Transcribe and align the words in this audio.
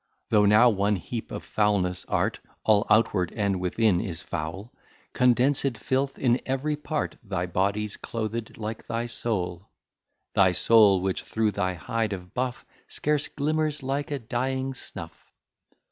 Thou 0.29 0.45
now 0.45 0.67
one 0.67 0.95
heap 0.95 1.31
of 1.31 1.43
foulness 1.43 2.05
art, 2.07 2.39
All 2.63 2.87
outward 2.89 3.31
and 3.33 3.59
within 3.59 4.01
is 4.01 4.23
foul; 4.23 4.73
Condensed 5.13 5.77
filth 5.77 6.17
in 6.17 6.41
every 6.43 6.75
part, 6.75 7.17
Thy 7.23 7.45
body's 7.45 7.97
clothed 7.97 8.57
like 8.57 8.87
thy 8.87 9.05
soul: 9.05 9.69
Thy 10.33 10.53
soul, 10.53 11.01
which 11.01 11.21
through 11.21 11.51
thy 11.51 11.75
hide 11.75 12.13
of 12.13 12.33
buff 12.33 12.65
Scarce 12.87 13.27
glimmers 13.27 13.83
like 13.83 14.09
a 14.09 14.17
dying 14.17 14.73
snuff. 14.73 15.31